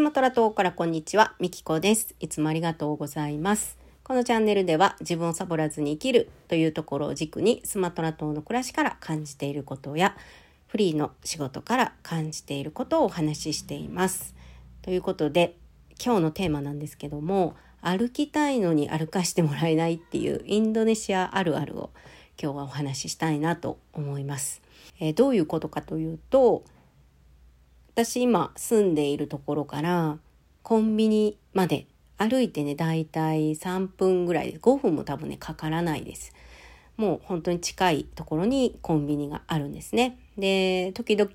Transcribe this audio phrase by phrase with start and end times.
[0.00, 2.14] スマトラ島からこんにちは、みきこです。
[2.20, 3.76] いつもありがとうございます。
[4.02, 10.16] このチャンネルでは自分をサボらずに生きるというところを軸にスマトラ島の暮らしから感じていることや
[10.68, 14.34] フリーの仕事から感じていることをお話ししています。
[14.80, 15.58] ということで
[16.02, 21.90] 今日のテーマなんですけども歩きたいのに歩かしてもらえないっていうインドネシアあるあるを
[22.42, 24.62] 今日はお話ししたいなと思います。
[24.98, 26.64] えー、どういうことかというと
[28.02, 30.16] 私今住んでいるところから
[30.62, 31.86] コンビニまで
[32.16, 36.32] 歩いてねだいたい3分ぐらいで5分も多分ねかからないです。
[36.96, 40.18] もう本当に近いところにコンビニがあるんですね。
[40.38, 41.30] で時々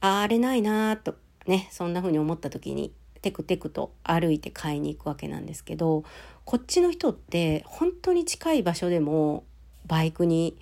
[0.00, 1.14] あれないなと
[1.46, 6.02] ねそんな風に思った時にテクテクと歩いて買いに行くわけなんですけど
[6.44, 9.44] こっちの人って本当に近い場所でも
[9.86, 10.58] バイクに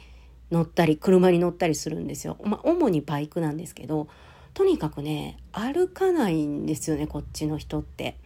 [0.51, 2.37] 乗ったり車に乗ったりするんですよ。
[2.45, 4.09] まあ、主にバイクなんですけど
[4.57, 8.17] とにかくね歩かないんですよねこっちの人って。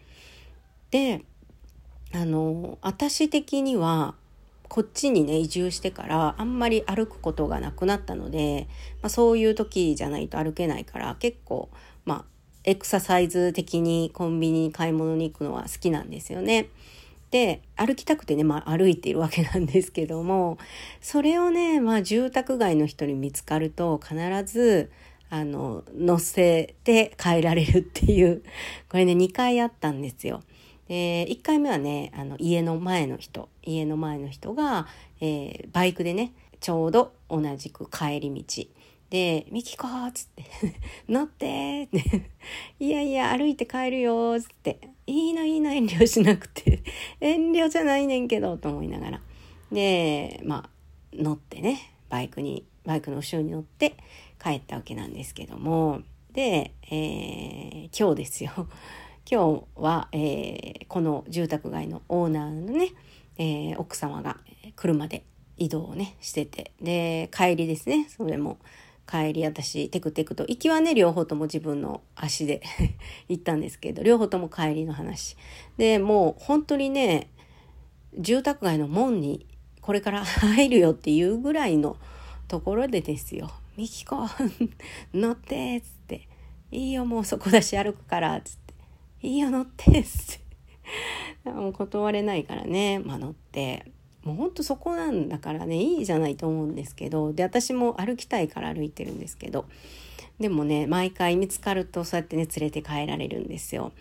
[0.93, 1.25] で
[2.13, 4.15] あの私的には
[4.69, 8.69] こっちにね移住してからあんまり歩くことがなくなったので、
[9.03, 11.69] まあ、そういう時じゃないと歩けないから結構
[12.05, 12.25] まあ
[12.63, 16.69] エクササイズ的にコンビニに買い物に行くのは好きなんですよね。
[17.33, 20.59] で歩きたくてね、まあ、歩いているわけなんですけども
[21.01, 24.91] それをね、まあ、住宅街の人に見つかると必ず
[25.31, 28.43] あの、乗せて帰られるっていう、
[28.91, 30.43] これね、2回あったんですよ。
[30.89, 34.89] で、1回目はね、あの、家の前の人、家の前の人が、
[35.21, 38.65] えー、バイクでね、ちょうど同じく帰り道。
[39.11, 40.45] で、ミキコーっつって、
[41.09, 42.31] 乗ってって、
[42.79, 46.83] いやいや、歩いて帰るよっつって、いいのいいの遠慮しなくて、
[47.21, 49.23] 遠慮じゃないねんけど、と思いながら。
[49.73, 50.71] で、まあ、
[51.13, 53.97] 乗ってね、バイクに、バイクの後ろに乗って、
[54.43, 56.01] 帰ったわけなんですけども。
[56.33, 58.53] で、えー、今日ですよ。
[59.31, 62.89] 今日は、えー、この住宅街のオーナーのね、
[63.37, 64.39] えー、奥様が
[64.77, 65.25] 車で
[65.57, 66.73] 移動をねしてて。
[66.81, 68.07] で帰りですね。
[68.09, 68.59] それも
[69.07, 72.63] 帰り私テクテクと行きはね両方とも自分の足で
[73.29, 75.37] 行ったんですけど両方とも帰りの話。
[75.77, 77.29] でもう本当にね
[78.17, 79.47] 住宅街の門に
[79.81, 81.97] これから入るよっていうぐらいの
[82.49, 83.51] ところでですよ。
[83.77, 84.27] ミキコ
[85.15, 86.29] 乗ってっつって
[86.71, 88.75] いいよもうそこだし歩くからっつって
[89.23, 90.51] いいよ乗ってっつって。
[91.51, 92.99] もう断れないからね。
[92.99, 93.85] まあ乗って。
[94.23, 95.83] もうほんとそこなんだからね。
[95.83, 97.33] いいじゃないと思うんですけど。
[97.33, 99.67] で私も歩きたいから歩いてるんですけど。
[100.39, 103.93] でもね毎回見つかるとそうやってね連れて帰られるんですよ。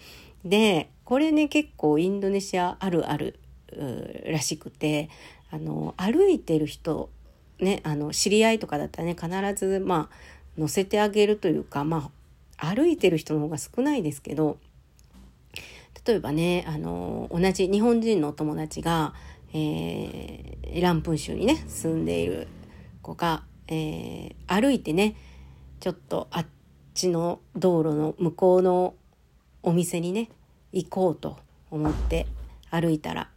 [0.45, 3.39] でこれね結構インドネシアあるある
[4.25, 5.09] らしくて。
[5.51, 7.09] あの歩いてる人
[7.59, 10.15] ね、あの知り合いとかだったらね必ずまあ
[10.57, 12.11] 乗せてあげるというかま
[12.57, 14.57] あ歩いてる人の方が少ないですけど
[16.05, 19.13] 例えばねあの同じ日本人のお友達が、
[19.53, 22.47] えー、ランプン州にね住んでいる
[23.01, 25.15] 子が、えー、歩いてね
[25.79, 26.45] ちょっとあっ
[26.93, 28.93] ちの道路の向こうの
[29.63, 30.29] お店にね
[30.71, 31.37] 行こうと
[31.71, 32.27] 思って
[32.69, 33.29] 歩いたら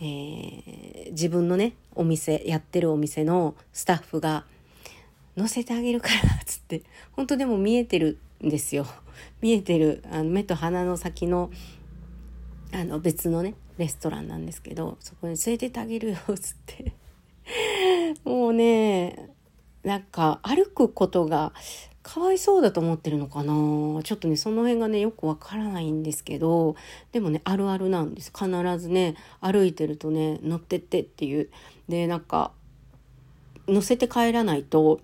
[0.00, 4.44] えー、自分のねお店やってるお店のスタッフが
[5.36, 6.82] 「乗せてあげるから」っつって
[7.12, 8.86] 本当でも見えてるんですよ。
[9.40, 11.50] 見えてるあの目と鼻の先の
[12.72, 16.92] あの別のねレストランなんですけどそこに連れてってあげるよっつって。
[18.24, 19.30] もうね
[19.82, 21.52] なんか歩くことが
[22.04, 23.52] かわいそうだと思ってるのかな。
[24.02, 26.76] ちょっとねその辺がねよくわからないんですけど
[27.12, 28.30] でもねあるあるなんです。
[28.30, 28.48] 必
[28.78, 31.50] ずね歩いてるとね乗ってってっていう。
[31.88, 32.52] でなんか
[33.66, 35.00] 乗せて帰らないと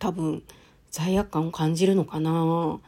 [0.00, 0.42] 多分
[0.90, 2.80] 罪悪感を感じるのかな。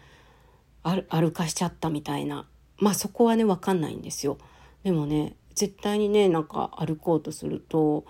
[0.83, 2.47] 歩かしちゃったみたいな。
[2.79, 4.39] まあそこはね分かんないんですよ。
[4.83, 8.05] でもね絶対にねなんか歩こうとすると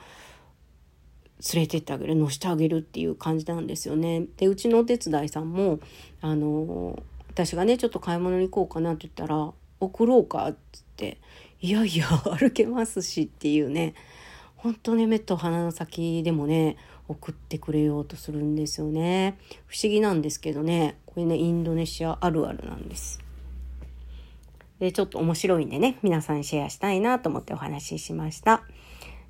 [1.54, 4.26] 連れてってあげる乗せてあげるっていう感じなんですよね。
[4.36, 5.78] でうちのお手伝いさんも
[6.20, 11.18] あの私がねちょっと買い物に行こうかなって言ったら「送ろうか」っつって
[11.62, 13.94] 「いやいや歩けますし」っていうね
[14.56, 16.76] 本当ね目と鼻の先でもね
[17.06, 19.38] 送ってくれようとするんですよね。
[19.66, 23.20] 不思議なんですけどねこれねインドネシアあるあるなんです。
[24.80, 28.64] でちょっと面白いんでね皆さんにシェアしたいなと思ってお話ししました。